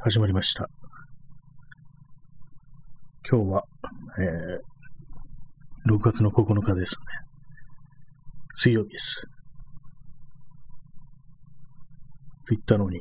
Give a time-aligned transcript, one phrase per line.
[0.00, 0.68] 始まりました。
[3.28, 3.64] 今日は、
[4.18, 7.00] えー、6月の9日ですね。
[8.54, 9.26] 水曜日です。
[12.44, 13.00] ツイッターのに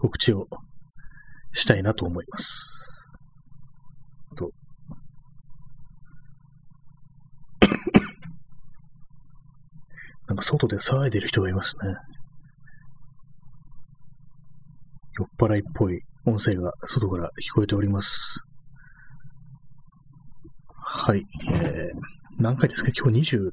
[0.00, 0.46] 告知を
[1.52, 2.92] したいなと思います。
[4.36, 4.52] と、
[10.28, 11.94] なんか外で騒いでる人がいますね。
[15.14, 18.40] 酔っ払いっぽい音声が外から聞こえております。
[20.76, 21.26] はい。
[21.50, 22.92] えー、何回ですか？
[22.96, 23.50] 今日25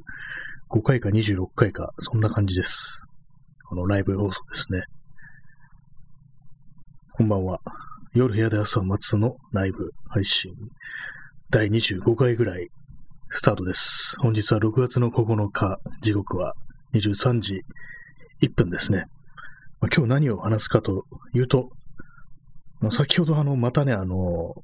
[0.83, 3.03] 回か26回か、そんな感じです。
[3.67, 4.83] このライブ放送ですね。
[7.13, 7.59] こんばんは。
[8.13, 10.53] 夜部屋で朝を待つのライブ配信。
[11.49, 12.69] 第25回ぐらい
[13.29, 14.15] スタートです。
[14.19, 16.53] 本日は6月の9日、時刻は
[16.93, 17.61] 23時
[18.41, 19.05] 1分ですね。
[19.81, 21.71] まあ、今日何を話すかというと、
[22.79, 24.55] まあ、先ほどあの、またね、あの、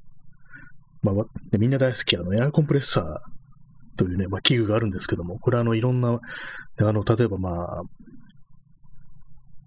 [1.02, 1.14] まあ、
[1.58, 6.18] みんな大好きあの、エアコンプレッサーというね、まあ、器具があるんですけども、これあの、いろんな、
[6.80, 7.82] あの、例えばまあ、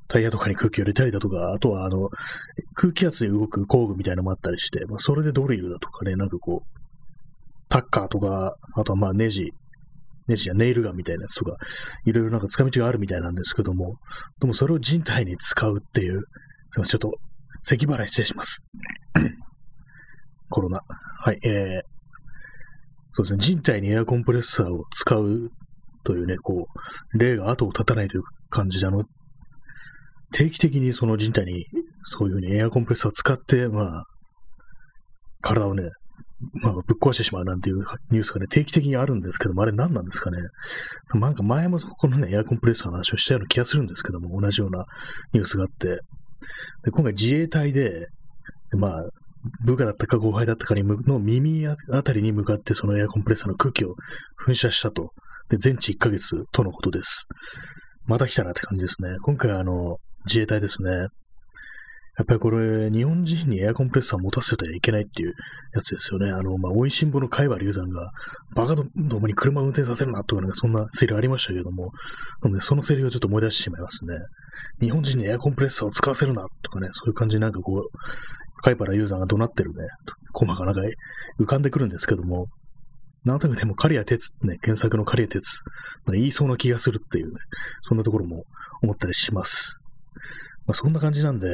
[0.09, 2.09] タイヤとかに空気を入れたりだとか、あとはあの、
[2.73, 6.79] 空気圧で動く工具みたいなのもあったりして、まあ、それでドリルだとかね、なんかこう、
[7.69, 9.51] タッカーとか、あとはまあネジ、
[10.27, 11.57] ネジやネイルガンみたいなやつとか、
[12.05, 13.95] いろいろなんか使い道があるみたいなんですけども、
[14.41, 16.21] でもそれを人体に使うっていう、
[16.71, 17.17] すいません、ちょっと、
[17.63, 18.65] 咳払い失礼します。
[20.49, 20.81] コロナ。
[21.21, 21.81] はい、えー、
[23.11, 25.51] そうですね、人体にエアコンプレッサーを使う
[26.03, 26.67] というね、こ
[27.13, 29.03] う、例が後を絶たないという感じで、あの、
[30.31, 31.65] 定期的にその人体に
[32.03, 34.03] そういうふうにエアコンプレッサーを使って、まあ、
[35.41, 35.89] 体をね、
[36.61, 40.37] まあ、ぶっ壊してしまうなんていうニュースがね、定期的にあるんですけども、あれ何なんですかね。
[41.13, 44.85] なんか前もこのね、エアコンプレッサーの話をしたような気がするんですけども、同じような
[45.33, 45.99] ニュースがあって、
[46.83, 48.07] で今回自衛隊で、
[48.71, 49.09] まあ、
[49.65, 53.95] 部下だったか後輩だったかにの耳あたりに向かってそのエアコンプレッサーの空気を
[54.45, 55.13] 噴射したと。
[55.49, 57.27] で、全治1ヶ月とのことです。
[58.05, 59.17] また来たなって感じですね。
[59.21, 61.07] 今回あの、自衛隊ですね。
[62.19, 65.33] やっぱりこれ、日本人にエアコンプレッサー持たせてはいけないっていう
[65.73, 66.29] やつですよね。
[66.29, 68.11] あの、まあ、美味しんぼの海原龍山が、
[68.57, 68.83] バカど
[69.21, 71.93] もに車を運転させるなとか、なんかそんなセリフありましたけども、
[72.43, 74.15] なのでそのセリフをちょっと思い出してしまいますね。
[74.81, 77.97] 日本人にエアコンプレッサーを使わせるなとかね、そういう感じになんかこう、
[78.63, 79.87] 海原龍山が怒鳴ってるね、
[80.33, 80.81] コマがなんか
[81.39, 82.47] 浮かんでくるんですけども、
[83.23, 85.61] なんとなくでも、刈谷哲ね、検索の刈谷哲、
[86.11, 87.39] 言いそうな気がするっていうね、
[87.81, 88.43] そんなところも
[88.81, 89.79] 思ったりします。
[90.65, 91.47] まあ、そんな感じなんで、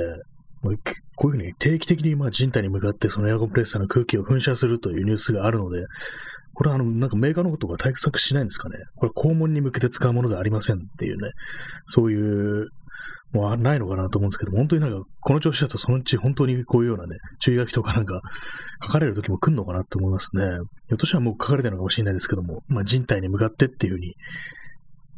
[1.16, 5.86] こういうふうに定期的にまあ人体に向かってそのエアコンプレッサーの空気を噴射するというニュースがあるので、
[6.54, 8.78] これはあの、なんかメーカーのことが対策しないんですかね。
[8.96, 11.32] これ肛門に向けて使うものではありませんっていうね、
[11.88, 12.70] そういう、
[13.34, 18.22] もうないのかなと思うんですけど、本当になんかこの調子だとそのうち本当にこういうようなね、注意書きとかなんか
[18.82, 20.44] 書かれる時も来るのかなと思いますね。
[20.88, 24.14] ひょっとしたらもう書かれてるのかもしれないですけども、まあ人体に向かってっていうふうに、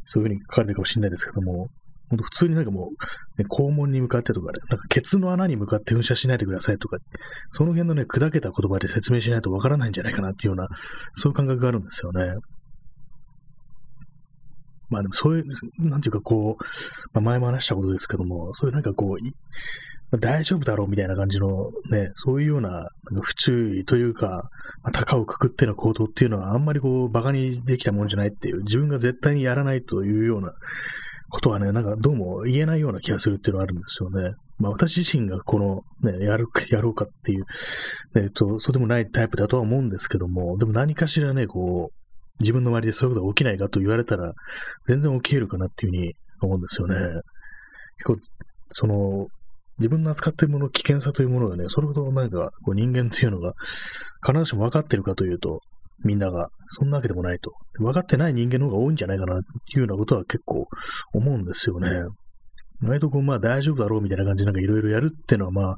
[0.04, 1.68] そういうふうに書かれてるかもしれないですけども、
[2.10, 2.90] ほんと普通になんかも
[3.38, 6.98] う、ね、肛門に向かってとかね、なんかケツの穴に向かって噴射しないでくださいとか、
[7.50, 10.68] その辺のね、砕けた言葉で説明しないとわからないんじゃないかなっていうような、
[11.14, 12.34] そういう感覚があるんですよね。
[14.90, 15.44] まあでもそういう、
[15.78, 16.64] なんていうかこう、
[17.12, 19.24] まあ、前も話したことですけども、そういうなんかこう、
[20.10, 22.88] まあ、大丈夫だろうみたいな感じのね、そういうような
[23.20, 24.48] 不注意というか、
[24.82, 30.52] まあ、高をくくっての行動っていうのはあんまりこう、馬鹿にできたもんじゃないっていう、自分が絶対にやらないというような
[31.30, 34.34] ことはね、なんかどうも言えないような気がするっていうのがあるんですよね。
[34.58, 37.44] まあ私自身がこのね、やる、 やろうかっていう、
[38.16, 41.94] えっと、そうでもないタイプだとは思うんですけども、でも何かしらね、こう、
[42.40, 44.32] 自分の周りでそういうことが起きないかと言われたら、
[44.86, 46.94] 全然起きるかなっていうふうに思うんですよね。
[47.98, 48.16] 結構、
[48.70, 49.26] その、
[49.78, 53.54] 自分の扱っているもの、危険さというものがね、それほどなんか、こう人間っていうのが、
[54.24, 55.60] 必ずしも分かってるかというと、
[56.04, 57.52] みんなが、そんなわけでもないと。
[57.78, 60.66] 分かってない人間の方が多いんじゃないかなっていうようなことは結構
[61.12, 61.88] 思うんですよね。
[62.86, 65.76] 割とこう、まあ大丈夫だろうみたいな感じでなんかいろいろやるっていうのはまあ、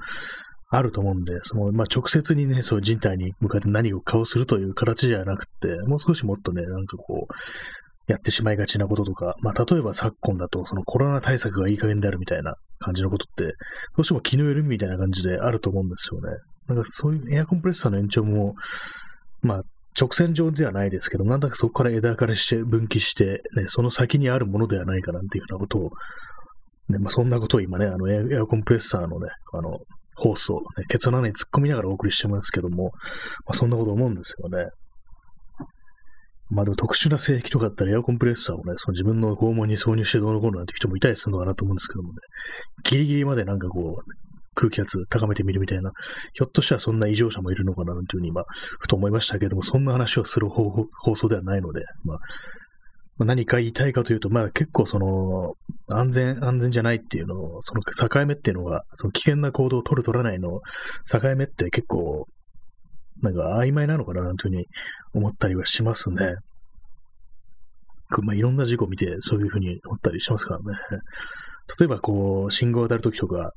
[0.73, 7.35] あると思うんで、その、まあ直接にね、そう人体に向かって何を顔するという形ではなくて、もう少しもっとね、なんかこう、
[8.11, 13.51] やってしまいがちなこととか、まあ例えば昨今だと、そのコロナ対策がいい加減であるみたいな感じのことって、ど
[13.99, 16.39] うしても気の緩みみたいな感じであると思うんですよね。
[16.69, 18.55] なんかそういうエアコンプレッサーの延長も、
[19.43, 19.63] まあ
[19.99, 25.91] 直線上ではないですけど、なんだかそこから枝からして分岐して、ね、その先にあるものではないかなんていうようなことを、
[26.89, 29.79] ね、まあ、そんなことを今ね、あのエアコンプレッサーのね、あの、
[30.17, 32.93] ホースを、ね、ケツの穴に突っ込みながらお送りしてますけども、
[33.47, 34.71] まあ、そんなこと思うんですよね。
[36.51, 42.15] まあでも特殊な性域とかだったらエアコンプレッサーをね、その自分の肛門に挿入してどうのこうのなんて人もいたりするのかなと思うんですけどもね、
[42.83, 44.11] ギリギリまでなんかこう、
[44.55, 45.93] 空気圧高めてみるみたいな、
[46.33, 48.45] ひょっとしたらそんな異常者もいるのかなというふうに今、
[48.79, 52.19] ふと思いましたけれども、そんな話をする放送ではないので、まあ、
[53.25, 55.55] 何か言いたいかというと、まあ結構その、
[55.89, 60.61] 安全、安全じゃないっていうのを、その境目っていうのが、その危険な行動を取る取らないの
[61.11, 62.27] 境目って結構、
[63.23, 64.67] なんか曖昧なのかな、なんていうふうに
[65.13, 66.37] 思ったりはしますね。
[68.23, 70.65] まあ、いろんな事故を見て、そういうふうに思ったりしますからね。
[71.79, 73.53] 例えば、こう、信号を渡るときとか、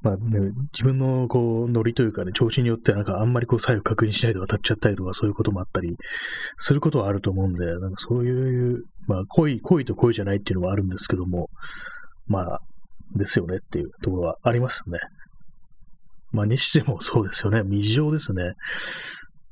[0.00, 5.96] まあ、ね、自分の、こう、ノリというかね、調子によって、なんか、あんまりこう、左右確認しないで渡っちゃったりとか、そういうこともあったり、
[6.58, 11.50] することはあると思うんで、なんかそういう、まあ、恋、恋と恋じゃないっていうのはあるんですけども、
[12.26, 12.60] まあ、
[13.14, 14.98] ですよねっていうところはありますね。
[16.32, 17.62] まあ、にしてもそうですよね。
[17.62, 18.54] 未情ですね。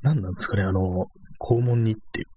[0.01, 1.07] 何なんですかね、あの、
[1.41, 2.27] 肛門にっていう。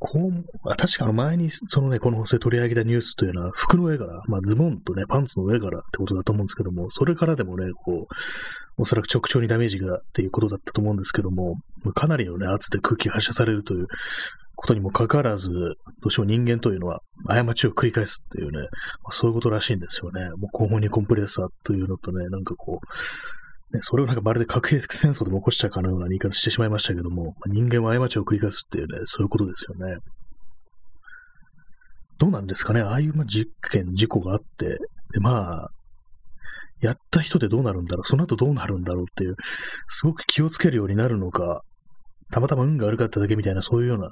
[0.00, 11.56] 肛門、あ確か前に、そのね、この放送で取り上げたニュースというのは、服の上から、まあズボンとね、パンツの上からってことだと思うんですけども、それからでもね、こう、おそらく直腸にダメージがっていうことだったと思うんですけども、
[11.94, 13.86] かなりのね、圧で空気発射されるという
[14.54, 15.76] ことにもかかわらず、ど
[16.06, 18.58] うしても人間というのは過ちを繰り返すっていうね、
[19.02, 20.28] まあ、そういうことらしいんですよね。
[20.36, 22.86] もう肛門にコンプレッサーというのとね、なんかこう、
[23.72, 29.98] ね、それをなんかまるで核兵器戦争でも起こしたかのような言い方してしまいましたけども、まあ、人間は過ちを繰り返すっていうね、そういうことですよね。
[32.18, 32.80] どうなんですかね？
[32.80, 34.78] ああいう実験、事故があって、
[35.12, 35.70] で、まあ、
[36.80, 38.04] やった人でどうなるんだろう？
[38.04, 39.36] その後どうなるんだろうっていう、
[39.86, 41.62] すごく気をつけるようになるのか、
[42.30, 44.10] たまたま運が悪かっただけみたいな、そういうような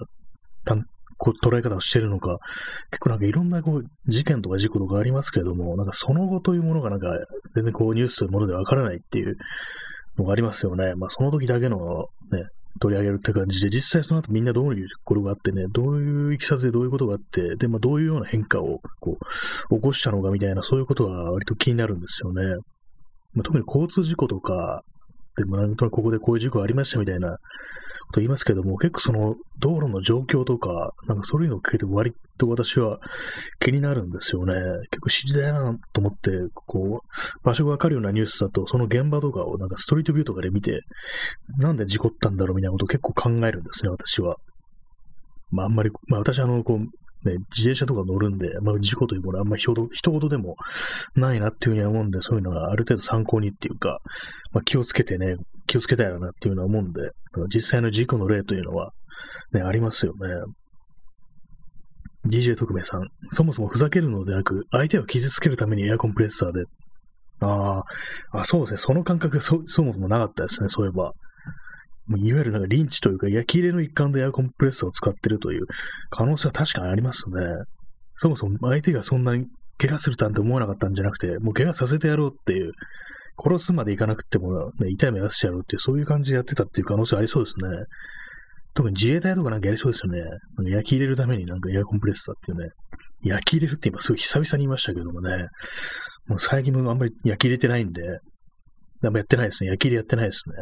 [1.18, 2.38] こう捉え方をしてるのか、
[2.90, 7.10] 結構なんかいろんなこう事件とか事故とかありますけれども、なんかその後というものがなんか
[7.54, 9.36] 全然こうニュースというものでわからないっていう
[10.18, 10.94] のがありますよね。
[10.94, 12.44] まあその時だけのね、
[12.78, 19.18] 取り上げるって感じで、実際その後みんなどういうとことがあってね、どういういきさつでどういうことがあって、で、まあどういうような変化をこ
[19.70, 22.42] う起こしたのかみたいな、そういうことは割と気になるんですよね。
[23.32, 24.82] まあ、特に交通事故とか、
[25.36, 27.36] でもなんとなくここでこういう事故ありましたみたいな
[28.12, 32.98] と言いますけども、結構その道路の状況とか、なんかそういうのを聞いて割と私は
[33.60, 34.54] 気になるんですよね。
[34.90, 40.82] 結構自然だなと思って、こう、場所がわかるようなニュースだと、その現場とかをなんかストリートビューとかで見て、
[41.58, 44.36] なんで事故ったんだろうみたいなことを結構考えるんですね、私は。
[45.50, 46.78] まああんまり、まあ私あの、こう、
[47.26, 49.72] ね、自転車とか乗るんで、まあ、事故というものはあんまり一
[50.10, 50.56] 言でも
[51.16, 54.00] ないなっていうふうには思うんで、そういうのはある程度参考にっていうか、
[54.52, 55.36] まあ、気をつけてね、
[55.66, 57.10] 気をつけたいなっていうのは思うんで、
[57.54, 58.92] 実際の事故の例というのは、
[59.52, 60.28] ね、ありますよね。
[62.28, 66.64] DJ 特命さん、そもそもふざけるのでなく、相手を傷つけるためにエアコンプレッサーで。
[67.40, 67.82] あ
[68.32, 68.76] あ、そうですね。
[68.78, 71.12] その感覚がそそもそもなかったですね、そういえば。
[72.18, 75.66] いわゆるなんかリンチというか焼き入れの一環でエアコンプレッサーを使ってるという
[76.10, 77.34] 可能性は確かにありますね。
[78.14, 79.46] そもそも相手がそんなに
[79.78, 82.72] 怪我するなんて思わなかったんじゃなくて、もう怪我させてやろうっていう、
[83.38, 87.84] 殺すまでいかなくても、ね、痛い目出してやろうっていう、そういう感じでやってたっていう可能性ありそうですね。
[88.74, 90.20] 特に自衛隊とかなんかやりそうですよね。
[90.20, 90.30] なん
[90.66, 92.68] か焼き入れるためになんかエアコンプレッサーっていうね。
[93.22, 95.48] 焼き入れるって今すごい久々に言いましたけどもね。
[96.26, 98.02] もう最近もあんまり焼き入れてないんで、
[99.04, 99.70] あんまやってないですね。
[99.70, 100.56] 焼き入れやってないですね。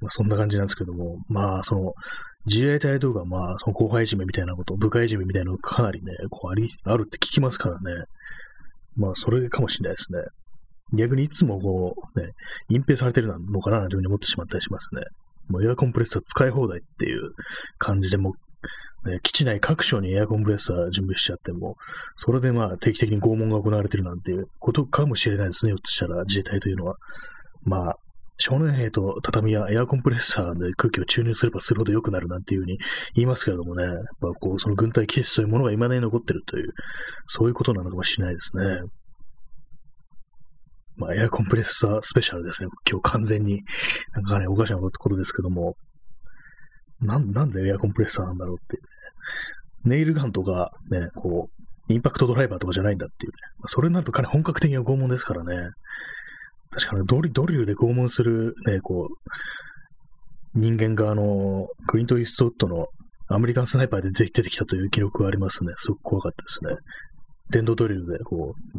[0.00, 1.92] まあ、そんな感じなんですけども、まあ、その、
[2.44, 8.04] 自衛隊とか、まあ、その後輩いじめみたいなこと、部下いじめみたいなのがかなりね、こうあり、あるって聞きますからね。
[8.94, 10.20] まあ、それかもしれないですね。
[10.96, 12.32] 逆にいつもこう、ね、
[12.68, 15.02] 隠蔽されてるのかなというふうに思ってしまったりしますね。
[15.48, 17.30] もうエアコンプレッサー使い放題っていう
[17.78, 18.34] 感じでも
[19.06, 21.76] ね、基地内各所にエアコンプレッサー準備しちゃっても、
[22.16, 26.96] それでまあ定期的に拷問が行われてるなんていうことかもしれないですね、ひょっとしたら自衛隊というのは。
[27.62, 27.96] まあ、
[28.38, 32.78] 少年兵と畳やエアコンプレッサーで空気を注入すればするほど良くなるなんていうふうに
[33.14, 36.72] 言いますけれどもね、やっぱこう、その軍隊気質というものが未だに残ってるという、
[37.24, 38.80] そういうことなのかもしれないですね。
[40.96, 42.68] まあ、エアコンプレッサースペシャルですね。
[42.90, 43.62] 今日完全に、
[44.14, 45.76] なんかね、おかしなことですけども、
[47.00, 48.88] なん、なんでエアコンプレッサーなんだろうっていうね。
[49.96, 53.36] ネイルガンとか、ね、こう、インパクトドライバーとかじゃないんだっていうね。
[53.66, 55.70] それになるとかなり本格的な拷問ですからね。
[56.70, 62.88] 確かにドリドリルで拷問する、ね、こう、人間があの、クリント・イーストウッドの
[63.28, 65.72] アメリカンスナイパーで出てきたという記録がありますね。
[65.76, 66.76] すごく怖かったですね。
[67.50, 68.78] 電動ドリルでこう、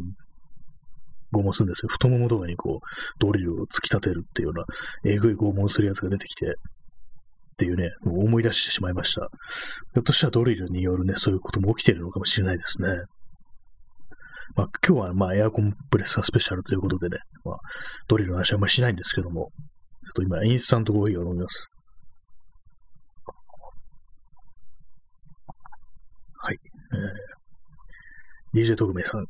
[1.32, 1.88] 拷問するんですよ。
[1.88, 2.86] 太ももとかにこう、
[3.18, 4.64] ドリルを突き立てるっていうような、
[5.12, 6.50] えぐい拷問するやつが出てきて、っ
[7.58, 9.28] ていうね、もう思い出してしまいました。
[9.92, 12.88] ひょっとしたらドリルによるね、そういうことも起きているのかもしれないですね。
[14.54, 17.56] まあ、今日はまあエアコンプレッサースペシャルということでね、まあ、
[18.08, 19.50] ドリルの話はあんまりしないんですけども、
[20.02, 21.68] ちょっと今、インスタントコーヒーを飲みます。
[26.40, 26.58] はい。
[28.54, 29.26] えー、DJ 特命さん。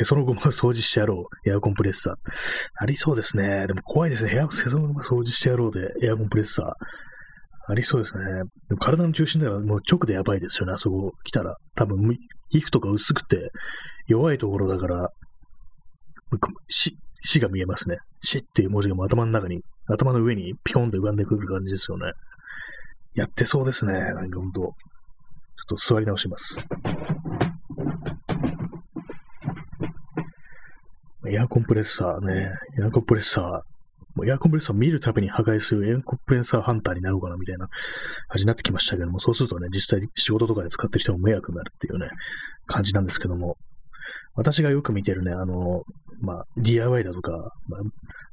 [0.00, 1.48] へそのごま掃除してやろう。
[1.48, 2.14] エアコンプレッサー。
[2.76, 3.66] ありそうですね。
[3.66, 4.32] でも怖いですね。
[4.32, 6.66] へそのごま掃除してやろうで、エアコンプレッサー。
[7.68, 8.24] ありそうですね。
[8.68, 10.72] でも体の中心ではもう直でやばいですよね。
[10.72, 11.56] あそこ来たら。
[11.74, 12.16] 多分、
[12.48, 13.50] 皮膚とか薄くて
[14.06, 15.08] 弱いところだから、
[16.68, 17.98] 死、死が見えますね。
[18.22, 22.12] 死っていう文字がもう頭の中に、頭の上にピョンと浮かんでくる感じですよね。
[23.14, 23.92] やってそうですね。
[23.92, 24.60] なんかほんと。
[24.60, 26.66] ちょっと座り直します。
[31.30, 32.50] エアコンプレッサーね。
[32.78, 33.44] エアコンプレッサー。
[34.16, 37.68] もうエアコンプレッサー見るたびに破壊するエアコンプレッサーハンターになろうかなみたいな
[38.26, 42.08] 感じになってきましたけども、そうするとね、実際仕事とかで使ってる人も迷惑になるっていうね、
[42.66, 43.56] 感じなんですけども、
[44.34, 45.84] 私がよく見てるね、あの、
[46.20, 47.80] まあ、DIY だとか、まあ、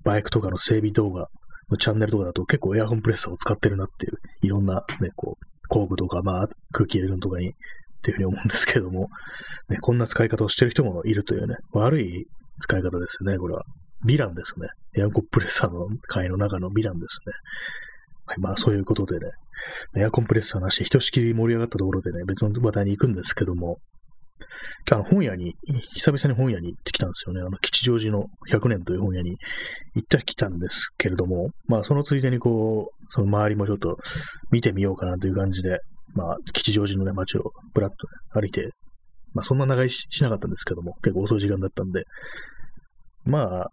[0.03, 1.27] バイクとかの整備動画
[1.69, 7.53] のチャンネルとかだと結構エアコンプレッサーを使ってるなっていう、いろんなね、こう、工具とか、まあ、空気入れるのとかに、っ
[8.01, 9.09] ていうふうに思うんですけども、
[9.69, 12.27] ね、こんな使い方をしてる人もいるというね、悪い
[12.59, 13.63] 使い方ですよね、これは。
[14.05, 14.67] ヴィランですね。
[14.95, 17.33] エアコンプレッサーの会の中のヴィランですね。
[18.25, 19.31] はい、まあそういうことでね、
[19.97, 23.77] エアコンプレッサーなし、ひとしきり盛り上がったところでね、別の話題に行くんですけども、
[24.87, 25.55] 今日あの本屋に、
[25.95, 27.41] 久々に本屋に行ってきたんですよね。
[27.41, 29.31] あの、吉祥寺の100年という本屋に
[29.95, 33.97] 行ってきたんですけれども、まあそのついでにこう、その周りもちょっと
[34.51, 35.79] 見てみようかなという感じで、
[36.13, 38.69] まあ吉祥寺のね、街をぶらっと、ね、歩いて、
[39.33, 42.05] まあそんな長居しなかったんですけども、結構遅い時間だったんで、
[43.25, 43.71] まあ、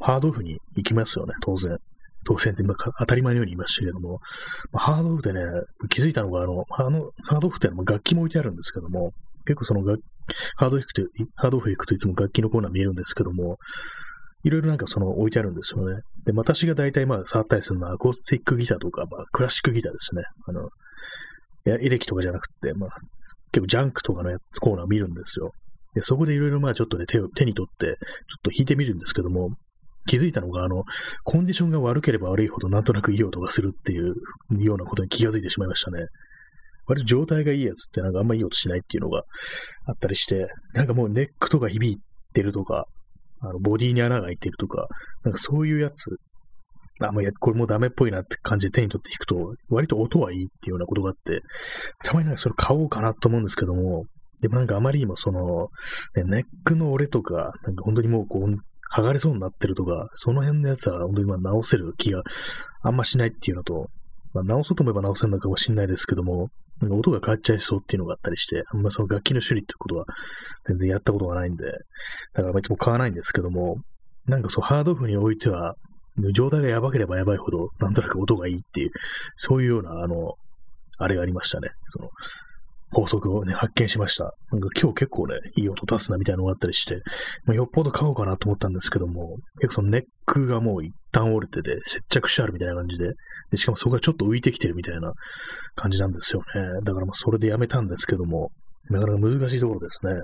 [0.00, 1.78] ハードオフに行きますよね、当然。
[2.26, 4.18] 当然って当たり前のように言いましたけども、
[4.72, 5.40] まあ、ハードオフでね、
[5.90, 9.12] 気づいたのが、あの、あのハードオフって楽器も置いてあるんですけども、
[9.44, 9.82] 結構その
[10.56, 11.02] ハードオフ行くと、
[11.36, 13.58] ハードオフ行くといつも楽器のコーナー見えるんですけども、
[14.42, 16.02] いろいろなんかその置いてあるんですよね。
[16.24, 20.22] で、私が大体まあ触ったりするのはアコースティックギターとか、まあクラシックギターですね。
[20.46, 20.68] あの、
[21.66, 22.90] エレキとかじゃなくて、まあ
[23.54, 25.52] 結構ジャンクとかのやつコーナー見るんですよ。
[25.94, 27.96] で、そこでいろいろまあちょっとね手を、手に取って、ちょっ
[28.42, 29.50] と弾いてみるんですけども、
[30.06, 30.82] 気づいたのが、あの、
[31.22, 34.14] コンディションが悪ければ悪いほどなんとなくいい音がするっていう
[34.58, 36.06] ようなことに気がついてしまいましたね。
[36.86, 39.22] 割と状態がいいやつってなんかあんまいい音しないっていうのが
[39.86, 41.98] あったりして、なんかもうネックとか響い
[42.34, 42.86] てるとか、
[43.40, 44.88] あのボディに穴が開いてるとか、
[45.22, 46.10] なんかそういうやつ、
[47.00, 51.40] あ、もうや、これもうダメっぽいなって感じで手に取って弾くと、割と音はいいっていうようなことがあって、
[52.04, 54.04] たまになんかそれ買おうかなと思うんですけども、
[54.40, 55.68] でもなんかあまりにもその、
[56.14, 58.58] ね、ネックの折れとか、なんか本当にもうこう、
[58.94, 62.22] 剥がれそうになってるとか、その辺のやつは本当にまあ直せる気が
[62.82, 63.88] あんましないっていうのと、
[64.34, 66.48] まあ、直そうと思えば直せるのかもしれないですけども、
[66.80, 70.04] なんか音が変わっちゃいそうっていうのがあったりして、あんまその楽器の修理ってことは
[70.66, 71.64] 全然やったことがないんで、
[72.34, 73.78] だからいつも買わないんですけども、
[74.26, 75.76] なんかそうハードオフにおいては、
[76.32, 78.90] 状態がやばければやばいほど、なんとなく音がいいっていう、
[79.36, 80.34] そういうような、あの、
[80.98, 81.70] あれがありましたね。
[81.88, 82.08] その、
[82.92, 84.34] 法則をね、発見しました。
[84.52, 87.02] なんか今日結構ね、いい音出すなみたいなのがあったりして、
[87.44, 93.14] まあ、よっぽど買おうかなと思ったんですけども、結構そのネックがもう一旦折れてて、接着してあるみたいな感じで、
[93.50, 95.12] でしかもそこがちょっと浮いてきてるみたいな
[95.74, 96.62] 感じなんですよね。
[96.84, 98.52] だからまあそれでやめたんですけども、
[98.90, 100.22] なかなか難しいところですね。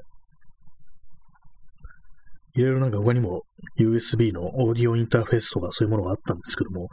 [2.54, 3.42] いろいろなんか他にも
[3.78, 6.88] USB のオーディオインターフェースとかそういうものがあったんですけども、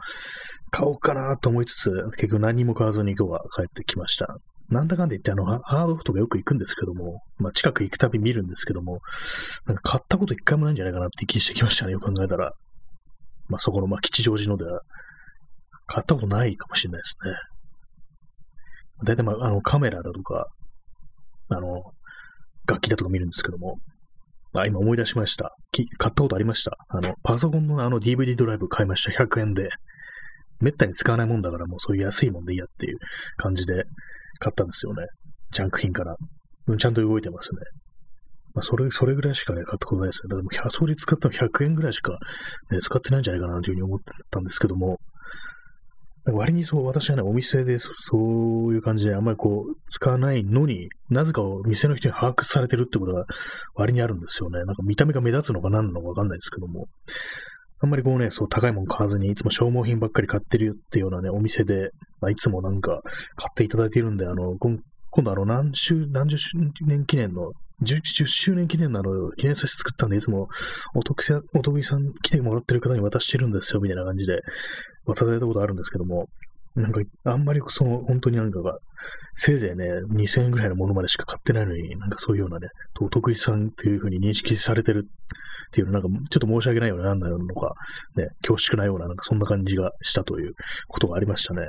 [0.70, 4.36] 買おうかなと思いつつ、結局何も買わずに今日は帰ってきました。
[4.68, 9.00] なんだかんだ言ってあの、ハードオフとかよく行くんですけども、まあ近く行くたび見るんですけども、
[9.66, 12.52] なんか買ったこと一回もないんじゃないかなって気してきましたね、よく考えたら。
[13.48, 14.82] まあそこの、まあ吉祥寺のでは、
[15.86, 17.34] 買ったことないかもしれないですね。
[19.04, 20.48] 大体まあ、あの、カメラだとか、
[21.48, 21.82] あの、
[22.66, 23.78] 楽器だとか見るんですけども、
[24.54, 25.54] あ、今思い出しました。
[25.98, 26.76] 買ったことありました？
[26.88, 29.24] あの、パソコンのあの DVD ドライブ買いました。
[29.24, 29.68] 100円で。
[30.60, 32.98] めったに使わないもんだからもうそういう安いもんでいいやっていう
[33.36, 33.84] 感じで
[34.40, 35.04] 買ったんですよね。
[35.52, 36.16] ジャンク品から。
[36.66, 37.60] うん、ちゃんと動いてますね。
[38.54, 40.34] まあ、それ、それぐらいしかね、買ったことないですね。
[40.34, 42.18] だから、それ使ったの100円ぐらいしか、
[42.70, 43.98] ね、使ってないんじゃないかなというふうに思っ
[44.30, 44.98] たんですけども、
[46.32, 53.24] 割にそう、私はね、お店でそういう感じであんまりこう、使わないのになぜかを店の人に把握されてるってことが
[53.74, 54.58] 割にあるんですよね。
[54.64, 56.88] なんか見た目が目立つのか何なのかわかんないですけども。
[57.80, 63.00] あんまりこうね、そう高いもの買わずに、いつも消耗品ばっかり買ってるよっていうようなね、お店で、まあ、いつもなんか
[63.36, 64.80] 買っていただいているんで、あの、今
[65.24, 67.52] 度あの、何周、何十周年記念の
[67.86, 70.48] 10, 10周年記念のあの、記念冊子作ったんで、いつも
[70.94, 71.22] お得、
[71.54, 74.40] お得意さん来てもらってる方に渡してるんですよ、みたいな感じで
[75.14, 76.28] 渡されたことあるんですけども、
[76.74, 78.78] なんか、あんまりその、本当になんかが、
[79.34, 82.68] せいぜいね、2000円ぐらいのものまでしか買ってないのに、なんかそういうようなね、
[83.00, 87.74] お得意さんっていうふうに認識されてるっていうのなんか、ちょっと申し訳ないような、なんだろうのか、
[88.16, 90.52] ね、恐縮なような、なんかそんな感じがしたという
[90.86, 91.66] ことがありましたね。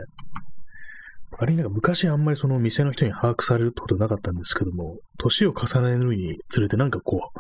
[1.38, 7.31] あれなんか昔あんまりその店の人に把握されるってことなかったんですけども、年を重ねるにつれてなんかこ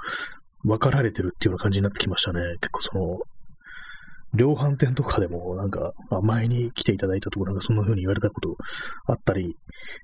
[0.63, 2.39] う、分かられてるっていうような感じになってきましたね。
[2.61, 3.19] 結構その、
[4.33, 8.55] 量販店とかでも、なんか、前に来ていただいたところ、なんかそんな風に言われたこと
[9.07, 9.55] あったり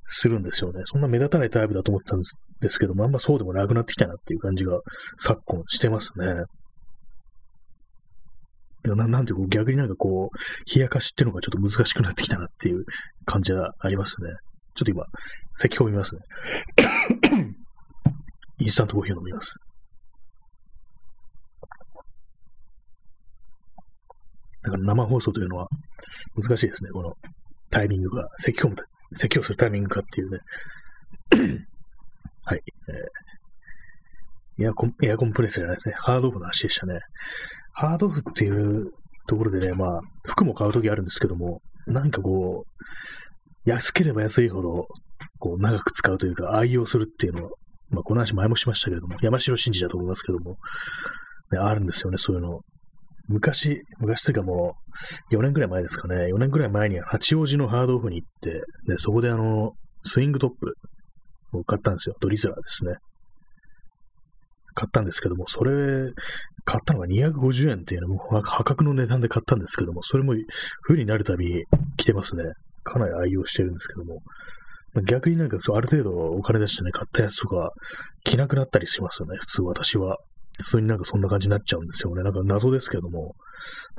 [0.05, 0.81] するんですよね。
[0.85, 2.21] そんな目立たないタイプだと思ってたん
[2.61, 4.79] ですけども、あんまそうでもなくなってきたなっていう感じが
[5.17, 6.25] 昨今してますね。
[8.95, 12.83] ななんていうか、逆になんかこう、冷やかしっていうのがちょっと難しくなってきたなっていう
[13.25, 14.29] 感じがありますね。
[14.75, 15.05] ちょっと今、
[15.55, 16.21] 咳込みますね。
[18.59, 19.59] インスタントコーヒーを飲みます。
[24.65, 25.67] だから生放送というのは
[26.35, 26.89] 難しいですね。
[26.89, 27.13] この
[27.69, 28.75] タイミングが、咳込む、
[29.13, 30.39] 咳をするタイミングかっていうね。
[32.45, 32.61] はい。
[34.57, 35.95] えー、エアコン、エアコンプレスじゃないですね。
[35.99, 36.99] ハードオフの話でしたね。
[37.73, 38.91] ハードオフっていう
[39.27, 44.87] ところでね、まあ、服も買うときあるんですけども、なんかこう、安ければ安いほど、
[45.37, 47.51] こう、長く使うというか、愛用するっていうのは、
[47.89, 50.57] まあ、この話前もしましたけれども、山城真司だと思いますけども、
[51.51, 52.61] ね、あるんですよね、そういうの。
[53.27, 54.75] 昔、昔というかも
[55.31, 60.73] う、4年くらい前ですかね、4年くらい前に八王子のハードオフに行って、で、そこであの、スイングトップ
[61.53, 62.15] を買ったんですよ。
[62.19, 62.95] ドリズラーですね。
[64.75, 66.11] 買ったんですけども、それ、
[66.65, 70.33] 買ったのが250円っていうのも破格の値段で買ったんですけども、それも
[70.81, 71.63] 冬になるたび
[71.97, 72.43] 来てますね。
[72.83, 74.21] かなり愛用してるんですけども。
[75.03, 77.71] 逆になんかある程度お金出してね、買ったやつとか
[78.23, 80.17] 着なくなったりしますよね、普通私は。
[80.57, 82.23] 普通になんかそんな感じになっちゃうんですよね。
[82.23, 83.35] なんか謎ですけども、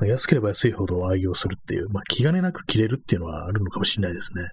[0.03, 4.49] 安ければ安いほど愛用するっていう、まあ気兼ねなく着れるっていうのはあるのかもしれないですね。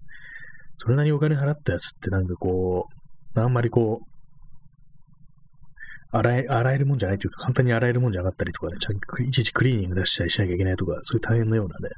[0.78, 2.88] それなりにお金払ったやつってなんかこ
[3.36, 4.14] う、あんまりこう、
[6.16, 11.90] 洗え、洗えるもんじゃないというか、簡単に洗えるもんじゃなかったりとかね、ちゃんといちいちクリーニング出したりしなきゃいけないとか、そういう大変なようなね、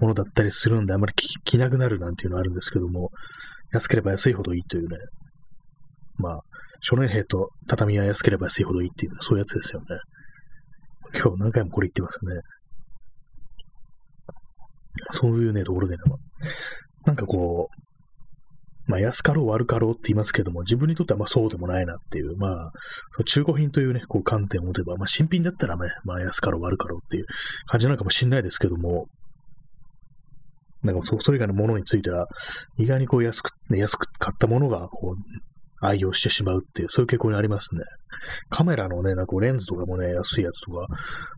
[0.00, 1.14] ものだったりするんで、あんまり
[1.44, 3.10] 着なくなるなんていうのはあるんですけども、
[3.72, 4.96] 安ければ安いほどいいというね、
[6.18, 6.40] まあ、
[6.80, 9.86] 少年兵と畳は安ければ安いほどいいっていう、そういうやつですよね。
[11.14, 12.42] 今日何回もこれ言ってますよね。
[15.12, 16.02] そういうね、ところでね、
[17.04, 22.72] なんかこう、まあ安かろう悪かろうって言いますけども、自分にとってはまあそうでもないなっていう、まあ、
[23.12, 27.26] その中古品というね、こう観点を持てば、まあ新品だったらね、まあ安かろう悪かろうっていう
[27.66, 29.06] 感じなのかもしれないですけども、
[30.82, 32.26] なんかそそれ以外のものについては、
[32.78, 35.49] 意外にこう安く、安く買ったものが、こう、
[35.80, 37.80] 愛用してしまうっていう、そういう傾向にありますね。
[38.50, 40.86] カメラのね、なんかレンズとかもね、安いやつとか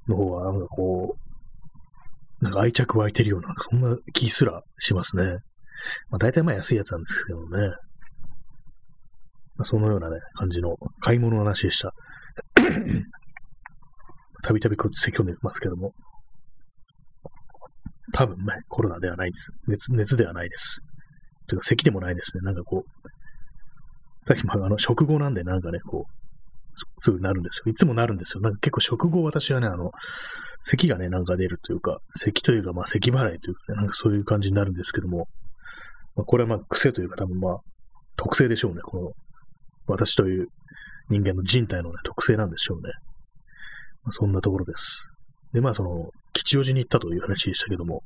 [0.09, 1.17] の方は、なんかこ
[2.41, 5.25] う、なんか愛着湧いてるような、そんな気すらしますね。
[6.11, 7.49] まあ、大体まあ安いやつなんですけどね。
[9.57, 11.93] まあ、そのようなね、感じの買い物の話でした。
[14.43, 15.93] たびたびこう説教でますけども。
[18.13, 19.53] 多分ね、コロナではないです。
[19.69, 20.81] 熱、熱ではないです。
[21.47, 22.43] というか、咳でもないですね。
[22.43, 22.91] なんかこう、
[24.23, 26.23] さっきもあの、食後なんでなんかね、こう、
[27.01, 27.71] すぐなるんですよ。
[27.71, 28.41] いつもなるんですよ。
[28.41, 29.91] なんか結構食後私はね、あの、
[30.63, 35.29] 咳がね、なんか出るというか、咳というか、まあ咳払いというかね、なんかそういう感じになるんですけども、
[36.17, 37.57] まあ、これはまあ癖というか多分まあ
[38.17, 38.81] 特性でしょうね。
[38.83, 39.13] この
[39.87, 40.47] 私という
[41.09, 42.93] 人間の人体の、ね、特性なんでしょうね。
[44.05, 45.11] まあ、そんなところです。
[45.53, 48.03] で、まあその、吉祥寺に行ったという話でしたけども、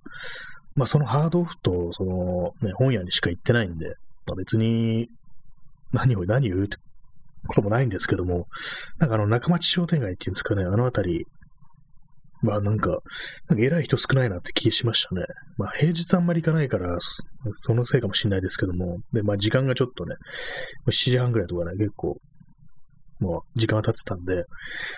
[0.74, 3.94] まあそのハードオフと、その、ね、本屋にしか行ってないんで、
[4.26, 5.08] まあ別に、
[5.92, 6.76] 何を、何を言うって
[7.48, 8.46] こともないんですけども、
[8.98, 11.26] なんかあの、中町商店街っていうんですかね、あのあたり
[12.42, 12.90] まあなんか、
[13.48, 15.24] なんか偉い人少ないなって気がしましたね。
[15.56, 16.96] まあ平日あんまり行かないから、
[17.52, 20.14] そのせいかもしれないですけども、で、まあ時間がちょっとね、
[20.86, 22.16] 7時半ぐらいとかね、結構、
[23.18, 24.44] もう時間が経ってたんで、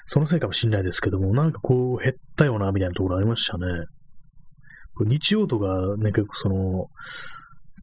[0.06, 3.64] そのせいかもしれないですけども、なんかこう減ったよな、みたいなところありましたね。
[5.06, 6.86] 日曜とかね、結構その、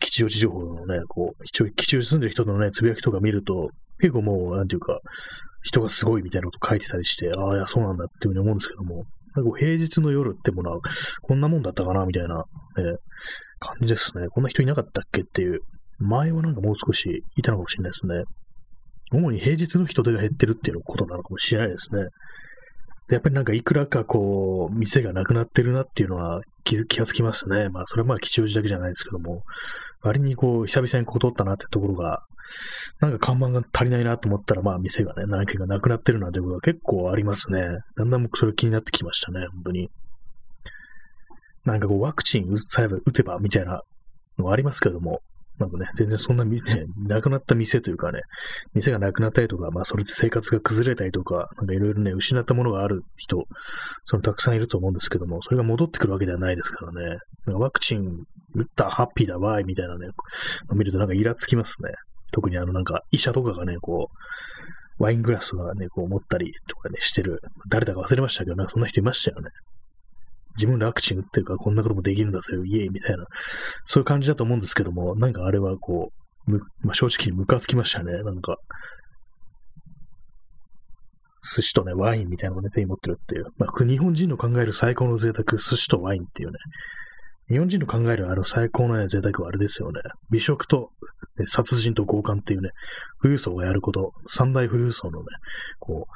[0.06, 5.00] 吉祥寺情報のね、こう、吉祥寺住んでる人のね、つぶやきとか見ると、結構もう、なんていうか、
[5.64, 9.04] 人がすごいみたいなこと書いてたりして、ああ、いや、そうなんだっていうふうに思うんですけども、
[9.36, 10.80] なんか平日の夜ってものは、
[11.22, 12.44] こんなもんだったかなみたいな、ね、
[13.60, 14.28] 感じですね。
[14.30, 15.62] こんな人いなかったっけっていう。
[15.98, 18.24] 前はなんかもう少しいたのかもしれないですね。
[19.12, 22.04] 主に平日の人手が減ってるっていうことなのかもしれないですね。
[23.10, 27.70] やっぱりなんかいくらかこう、店がなくなってるなっていうのは気気がつきますね。
[27.70, 29.44] まあそれはまあ吉祥寺だけじゃないですけども、
[30.02, 32.24] 割にこう、久々にここ通ったなってところが、
[33.00, 37.80] なんか看板が足りないなと思ったら、まあ店がね、何軒かなくなってるなんてことが結構ありますね。
[37.96, 39.90] だんだんそれ気になってきましたね、本当に。
[41.64, 43.82] なんかこうワクチン打つさえ打てばみたいな
[44.38, 45.22] のがありますけども、
[45.58, 46.60] なんかね、全然そんな、ね、
[46.98, 48.20] なくなった店というかね、
[48.74, 53.46] 店がなくなったりとか、まあそれで生活が崩れたりとか、なんかいろいろね、失ったものがある人、
[54.04, 57.18] そのたくさんいると思うんですけども、それが戻ってくるわけではないですからね。
[57.46, 60.08] なんかワクチン打ったハッピーだわーいみたいなね、
[60.74, 61.92] 見るとなんかイラつきますね。
[62.32, 67.42] 特にあのなんか医者とかがね、こうワイングラスとかね、こう持ったりとかね、してる。
[67.70, 69.50] 誰だか忘れましたけど、なんかそんな人いましたよね。
[70.56, 73.26] 自分でワクチン打ってるからこんなこともできるんだぜよ、イエイみたいな。
[73.84, 76.12] そういう感じだと思うんですけども、なんかあれはこ
[76.48, 78.12] う、むまあ、正直にムカつきましたね。
[78.24, 78.58] なんか、
[81.56, 83.46] 寿司とね、ワインみたいなのをね、手に持ってるっていう。
[83.58, 86.58] まあ、日本人の考える最高の贅沢、寿司とワインっていうね。
[87.48, 90.02] 日本人の考えるあの最高の、ね、贅沢はあれですよね。
[90.32, 90.90] 美食と、
[91.38, 92.72] ね、殺人と強姦っていうね、
[93.22, 95.26] 富裕層がやること、三大富裕層のね、
[95.80, 96.08] こ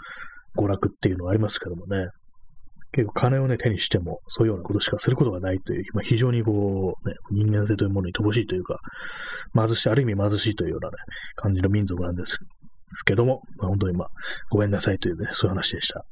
[0.55, 2.07] う、娯楽っていうのがありますけどもね。
[2.91, 8.79] 結構金をね、手にしても、そういうようなことしかすることがないという、まあ、非常にこう、ね、人間性というものに乏しいというか、
[9.53, 10.95] 貧しい、ある意味貧しいというようなね、
[11.35, 12.37] 感じの民族なんです
[13.05, 14.07] けども、まあ、本当にまあ、
[14.49, 16.03] ごめんなさいというね、そういう話でした。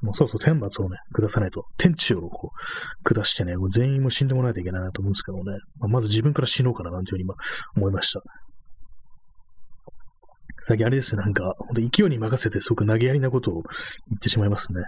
[0.00, 7.34] もうそうそう天罰をね、下さないと、天地をこう、下してね、もう全員も死んでもらわないといけないなと思うんですけどね、まあ、まず自分から死のうかななんていうふうに今
[7.76, 8.22] 思いました。
[10.62, 13.62] 最近あれですね、なんか、本当勢いに任せてすごく投げやりなことを言
[14.16, 14.82] ってしまいますね。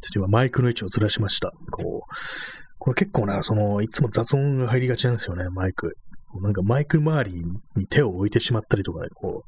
[0.00, 1.52] ちょっと今マイクの位置をずらしました。
[1.70, 2.14] こう、
[2.78, 5.96] これ結構な、その、いつも雑音が入りがちなんですよね、マイク。
[6.42, 7.44] なんかマイク周り
[7.76, 9.44] に手を置いてしまったりとかね、こ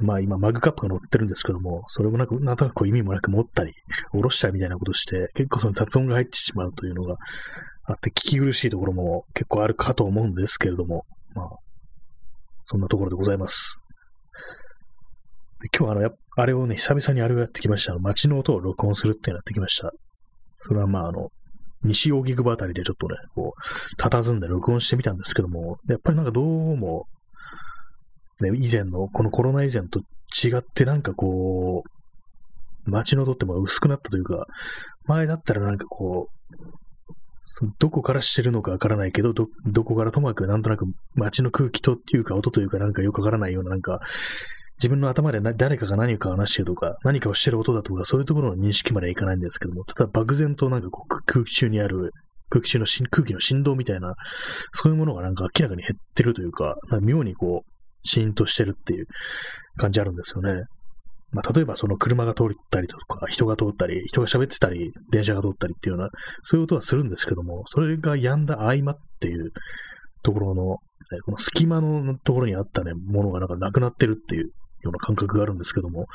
[0.00, 3.72] う、まあ今マグカップが乗ってるんですけども、それもなんか、なんとなくこう意味もなく持ったり、
[4.12, 7.16] 下ろしたりみたいなことして、結構その雑音が入ってしまうというのが
[7.84, 11.48] あって、聞き苦しいところも結構あるかと思うんですけれども、まあ、
[12.64, 13.80] そんなところでございます。
[15.76, 17.98] 今日はあの、やあれをね、久々にあれをやってきました。
[17.98, 19.90] 街の音を録音するってやってきました。
[20.58, 21.30] それはまああの、
[21.82, 27.06] 西荻窪あたりでちょっとね、こう、佇んで録音してみたんですけども、やっぱりなんかどうも、
[28.40, 34.46] ね、以前の、このコロナ以前と違ってなんかこう、街の音っても薄くなったというか、
[35.06, 36.68] 前だったらなんかこう、
[37.80, 40.84] どこからしてるのかわからないけど、ど、どこからともかくなんとなく
[41.16, 43.98] 街の空気とっていうか音というかなんかよくわからないようななんか、
[44.78, 52.12] 自分の頭で誰かが何かを話してるとか、何かをしてる音だとか、そういうところの認識まではいかないんですけども、ただ漠然となんかこう空気中にある、
[52.48, 54.14] 空気中の空気の振動みたいな、
[54.72, 57.70] そういうものがなんか明らかに減ってるというか、か妙にこう、
[58.04, 59.06] シーンとしてるっていう
[59.76, 60.64] 感じあるんですよね。
[61.30, 66.10] まあ、例えばその車が通ったりとか、人が通ったり、人が喋ってたり、電車が通ったりっていうような、
[66.42, 69.50] そういう音はするんですけども、それが止んだ合間っていう
[70.22, 70.78] ところの、
[71.24, 76.06] この隙間のところにあったね、ものがなんかなくなってるっていうような感覚があるんですけども、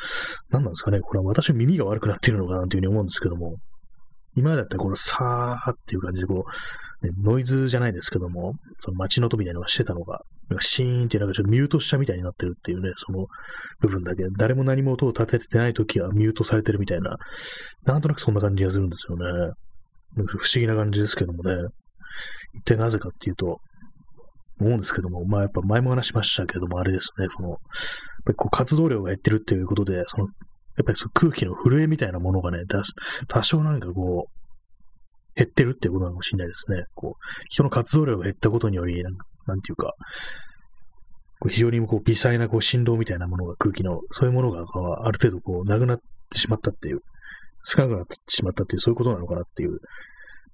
[0.50, 3.58] 何なんですかね、これは私の耳が悪くなっているのかなというふうに思うんですけども、
[4.36, 6.46] 今だったらこのさーっていう感じでこ
[7.02, 13.28] う、ね、ノイズじゃないですけども、その街の音みたいなのがしてたのが、なんかシーンってなんかちょっとミュートしたみたいになってるっていうね、その
[13.82, 17.18] 部分だけ、誰も何も音を立ててない時はミュートされてるみたいな、
[17.86, 19.54] なんとなくそんな感じがするんですよね。
[20.16, 21.54] 不思議な感じですけどもね。
[22.56, 23.58] 一体なぜかっていうと、
[24.60, 27.58] 思うんですけども、まあやっぱ前も話しましたけども、あれですね、その、
[28.26, 30.30] ぱりこう活動量が減ってるっていうことで、その、や
[30.82, 32.64] っぱりその空気の震えみたいなものがね、
[33.28, 36.86] 多少なんかこう、減ってるっていうことなのかもしれないですね。
[36.96, 39.14] こう、人の活動量が減ったことにより、なん
[39.46, 39.94] なんていうか、
[41.40, 44.62] こう非常にこう微細なこう振動みたいなものが空気の、そういうものが
[45.06, 47.02] ある程度こうなくなってしまったっていう、
[47.64, 49.80] 少なくなってしまったっていう、そういうことなのかなっていう、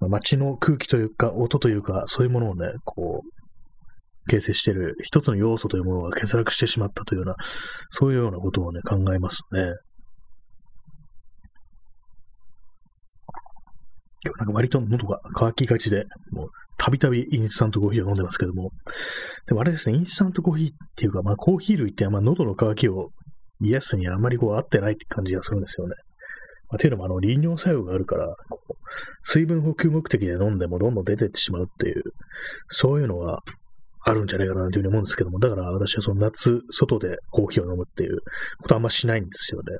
[0.00, 3.39] まあ、街の空気というか、音というか、そういうものをね、こう、
[4.28, 7.36] 形成している一つの要素というものが欠落してしまったというような、
[7.90, 9.74] そういうようなことをね、考えますね。
[14.22, 18.70] 今日なんか割と喉が乾きがちで、もうたびたびインスタントコーヒーを飲んでますけども、
[19.46, 23.10] でもあれですね、インスタントコーヒーっていうか、まあコーヒー類ってまあ喉の乾きを
[23.60, 25.94] 癒すにはあまりこう合ってないって感じがするんですよね。
[26.70, 28.34] まあ、というのもあの利尿作用があるから、
[29.22, 32.02] 水分補給目的で飲んでもどんどん出てってしまうっていう、
[32.68, 33.40] そういうのが
[34.10, 38.18] あるんじゃないかなというふうに思うんですけども、だから私はその夏、外でコーヒーを飲むっていう
[38.60, 39.76] ことはあんましないんですよね。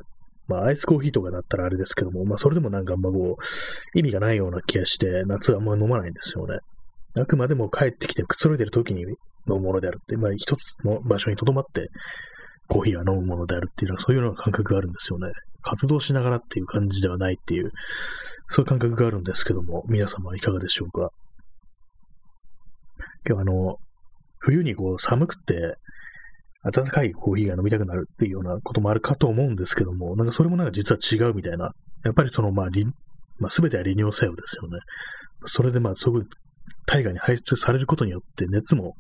[0.49, 6.59] まあ、アイスコーヒーとかだったらあれですけども、まあ、それでもなんかあんまこう、意味がないような気がして、夏はあんま飲まないんですよね。
[7.17, 9.17] あくまでも帰ってきてくつろいでる時に飲
[9.47, 11.89] むものであるって、まあ、一つの場所に留まって、
[12.69, 15.29] コーヒーは飲むものであるっていうのは、そういうような感覚があるんですよね。
[15.63, 17.71] 活動しながらっていう感じではないっていう、
[18.49, 21.11] そういう感覚があるんですけども、皆様はいかがでしょうか？
[23.29, 23.77] 今日はあの、
[24.41, 25.77] 冬にこう寒くて、
[26.63, 31.73] 暖かいコーヒーが飲みたくなるっていうようなこともあるかと思うんですけども、なんかそれもなんか実は違うみたいな。
[32.05, 32.67] やっぱりそのまあ、
[33.39, 34.79] まあ、全ては利尿作用ですよね。
[35.47, 36.25] それでまあ、そうい
[36.87, 38.93] 体外に排出されることによって熱も、ね、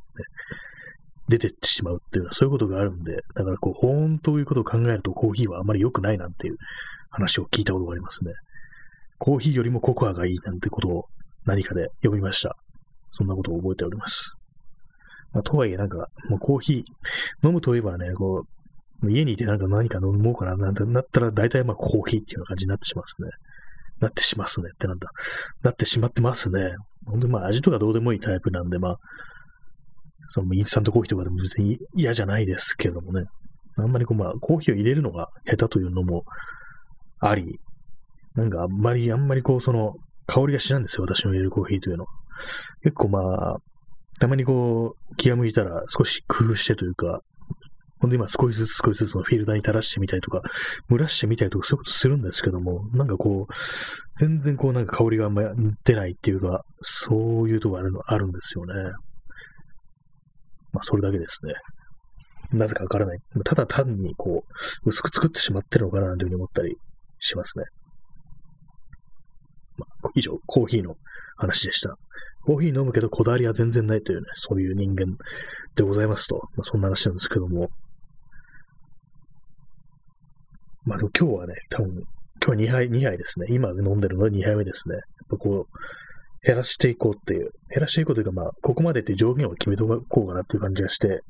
[1.28, 6.56] 出てってしまうっていうのはそういうことがあるんで、だからこう、本当いうことを考えるとコーヒーはあまり良くないなんていう
[7.10, 8.32] 話を聞いたことがありますね。
[9.18, 11.04] コーヒーよりもココアがいいなんてことを
[11.44, 12.56] 何かで読みました。
[13.10, 14.39] そんなことを覚えております。
[15.32, 18.44] まあ、とはいえなんか、もうコーヒー、飲むといえばね、こ
[19.02, 23.30] う、家にいてなんか何か飲もうかな、なんてなったら大体まあコーヒーっていう感じになってしますね。
[24.00, 25.08] なってしますねってなんだ。
[25.62, 26.74] なってしまってますね。
[27.06, 28.98] ほんとまあ味とかどうでもいいタイプなんで、まあ、
[30.28, 33.24] そのインスタントコーヒーとかでも別に嫌じゃないですけどもね。
[33.78, 36.24] あんまりこうまあコーヒーを入れるのが下手というのも
[37.20, 37.58] あり、
[38.34, 39.94] なんかあんまり、あんまりこうその
[40.26, 42.06] 香りがしないんですよ、私の入れるコーヒーというの。
[42.82, 43.56] 結構まあ、
[44.20, 47.22] たまにこう気が向いたら少し工夫してというか、
[47.98, 50.42] ほんで今少しずつ少しずつのフィルターに垂らしてみたりとか、
[50.90, 53.52] 蒸らしてみたりとかそういうことするんですけども、なんかこう、
[54.18, 55.42] 全然こうなんか香りがあんま
[55.84, 58.74] 出ないっていうか、そういうとこあるの、あるんですよね。
[60.72, 61.54] まあそれだけですね。
[62.52, 63.18] なぜかわからない。
[63.44, 64.44] ただ単にこ
[64.84, 66.76] う、薄く作ってしまってるのかなというふうに思ったり
[67.18, 67.64] しますね。
[69.78, 70.96] まあ、以上、コーヒーの
[71.40, 71.96] 話でした。
[72.44, 75.16] コーヒー飲むけどこだわりは全然ないというね、そういう人間
[75.74, 77.70] でございますと、まあ、そんな話なんですけども。
[80.84, 82.02] まあでも今日はね、多分、
[82.44, 83.46] 今日は2杯、2杯ですね。
[83.50, 84.94] 今飲んでるのは2杯目ですね。
[84.94, 91.20] やっぱこう、減らしていこうっていう、減らしていこうというか、まあ、ここまでっていう上限を決めておこうかなっていう感じがして、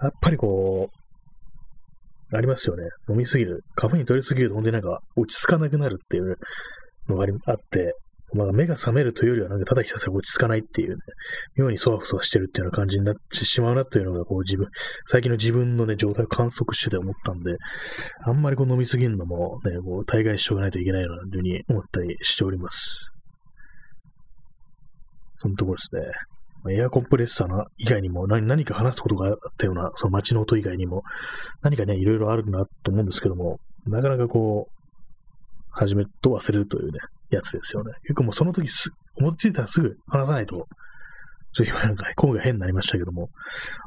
[0.00, 2.84] やっぱりこう、ありますよね。
[3.08, 3.62] 飲みすぎる。
[3.76, 6.36] カフェイン取りすぎると本当になんか落ち着かなくなるっていう
[7.08, 7.94] のがあって、
[8.34, 10.96] まあ、目が覚めるというよりは、なんかただひたすら落ち着かないっていうね、
[11.56, 14.68] 妙にそわそわしてるっていうような感じになってしまうなというのが、こう自分、
[15.06, 17.56] 最近の自分のね、状態を観測してて思ったんで、
[18.24, 23.12] あんまりこう飲みすぎるのもね、こう大概にしておかないといけないようなふうに思ったりしております。
[25.36, 26.02] そのところですね。
[26.68, 31.02] エアコンプレッサーの以外にも何何か話すことがあったような、その街の音以外にも、
[31.62, 34.76] 何かね、いろいろあるなと思うんですけども、なかなかこう、
[35.70, 36.98] 始めと忘れるというね、
[37.30, 37.92] やつですよね。
[38.02, 40.66] 結構もうその時す、思いついたらすぐ話さないと、
[41.52, 43.30] ちょっと今なんか声が変になりましたけども、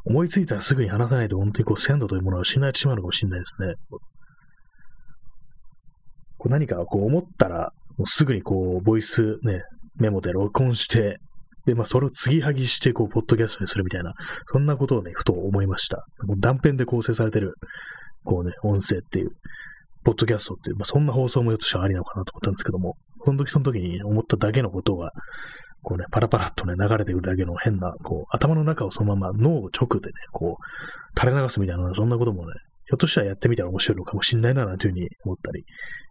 [0.05, 3.75] 思いついたらすぐに話さないと本当にこう鮮度というものを失ってしまうのかもしれないですね。
[6.37, 9.63] こう何かこう思ったら、もうすぐにこう、ボイスね、
[9.97, 11.19] メモで録音して、
[11.65, 14.13] で、まあ、それを継ぎはぎして、こう、ポッドキャストにするみたいな、
[14.45, 16.05] そんなことをね、ふと思いました。
[16.23, 17.55] もう断片で構成されてる、
[18.23, 19.31] こうね、音声っていう、
[20.05, 25.11] ポッドキャストっていう、まあ、そんな放送もよっとしたらありなのかなと思ったんですけども、その時その時に思っただけのことが、
[25.81, 32.53] こうね、パラパラっとね、流れてくるだけの変な、こう、頭の中をそのまま脳を直でね、こう、垂れ流すみたいな、そんなこともね、
[32.85, 35.63] ひょっとしたらやってみたら面白いのかもしれないな、なんていうふうに思ったり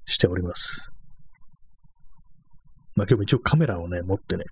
[0.07, 0.92] しております。
[2.94, 4.44] まあ今日も一応カメラをね、持ってね、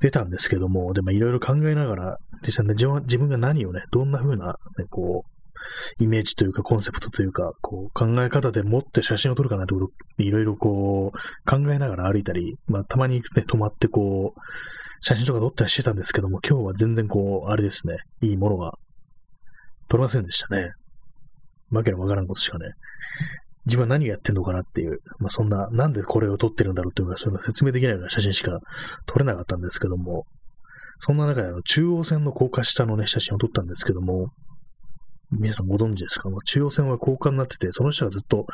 [0.00, 4.52] 出たんですけども、でもいろいろ考えながら、実際ね、自分自分が何をね、どんな風な、ね、
[4.90, 5.37] こう、
[5.98, 14.40] イメージというかコンセプトというか、こう考え方で持って写真を撮るかなってこと、いろいろこう考えながら歩いたり、まあたまにね、止まってこう、
[15.00, 18.72] 写真とか撮ったりしてたんですけども、今日は全然こう、あれですね、いいものが
[19.88, 20.72] 撮れませんでしたね。
[21.70, 22.66] わけのわからんことしかね。
[23.66, 28.58] 自分は何をやってんのかなっていう、まあそんな、なんでこれを撮ってるんだろうっていうか、そういうの説明できないような写真しか
[29.06, 30.24] 撮れなかったんですけども、
[30.98, 34.28] そんな中での中央線の高架下のね、写真を撮ったんですけども、
[35.30, 36.30] 皆さんご存知ですか？
[36.44, 38.46] 中央線は高架になってて、その下がずっと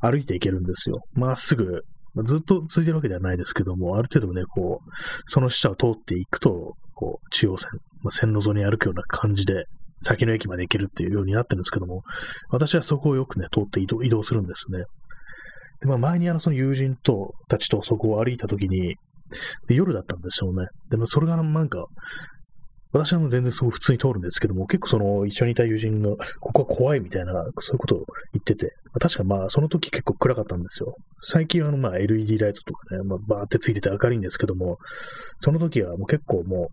[0.00, 1.02] 歩いていけるんですよ。
[1.12, 1.82] まっすぐ、
[2.24, 4.90] ずっと続いてるわけではないですけども、ある程度ね、こう、
[5.26, 7.70] その下を通っていくと、こう、中央線、
[8.02, 9.64] まあ、線路沿いに歩くような感じで、
[10.00, 12.02] 先の駅まで行けるっていうようになってるんですけども、
[12.50, 14.84] 私はそこをよくね、通って移動するんですね。
[15.80, 18.96] で、まあ前にあのその友人と、たちとそこを歩いた時に、
[19.66, 20.68] で夜だったんですよね。
[20.90, 21.86] でもそれがなんか、
[22.92, 27.98] 私は全然すごい普通に通るんですけども、結構その一緒にいた友人が、ここは怖いみたいな、そういうことを
[28.32, 30.96] 言ってて、確かまあその時結構暗かったんですよ。
[31.22, 34.78] 最近はあのまあ LED ライトとかね、まあバーってついてて明るいんですけども、
[35.40, 36.70] その時はもう結構も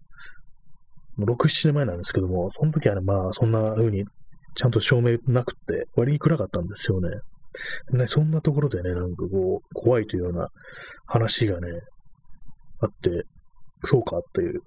[1.18, 4.06] う、もう6、7年前なんですけども、その時はね、まあそんな風に
[4.56, 7.10] ちゃんと照明なくって、割に暗かったんですよね。
[7.92, 10.48] ね、そんなところでね、なんかこう、怖いというような
[11.06, 11.70] 話がね、
[12.82, 13.24] あって、
[13.84, 14.62] そうかという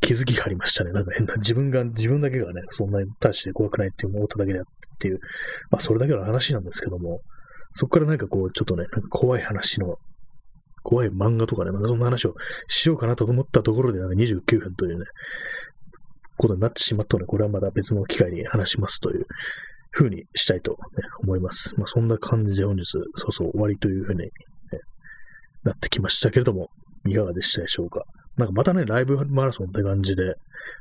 [0.00, 0.92] 気づきがありましたね。
[0.92, 5.20] なんか変な、自分が、自分だけがね、そんなに大して怖くないって思っただけであってっていう、
[5.70, 7.20] まあそれだけの話なんですけども、
[7.72, 9.96] そこからなんかこう、ちょっとね、なんか怖い話の、
[10.82, 12.34] 怖い漫画とかね、なんかそんな話を
[12.68, 15.04] しようかなと思ったところで、なんか29分というね、
[16.36, 19.26] ことになってしまったので、これはまた別の機会に話しますという
[19.92, 20.76] 風にしたいと、ね、
[21.22, 21.74] 思います。
[21.76, 22.98] まあそんな感じで本日、そ
[23.28, 24.30] うそう終わりという風に、ね、
[25.64, 26.68] なってきましたけれども、
[27.06, 28.04] いかがでしたでしょうか。
[28.40, 30.34] なんかまたね、ライブマラソンって感じで、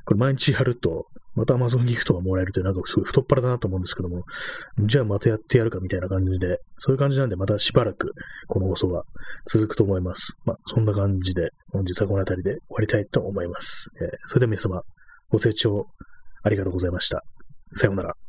[0.06, 4.24] これ毎日やると、また Amazon ギフトがもらえるという、なんかすごい太っ腹だなと思うんですけども、
[4.80, 8.14] じゃあまたやってやるかみたいな感じで、そういう感じなんでまたしばらく
[8.48, 9.04] この放送が
[9.46, 10.40] 続くと思います。
[10.46, 13.94] まあ、そんな感じで、本日はこの辺りで終わりたいと思います。
[14.02, 14.82] えー、それでは皆様、
[15.30, 15.88] ご清聴
[16.44, 17.24] ありがとうございました。
[17.74, 18.29] さようなら。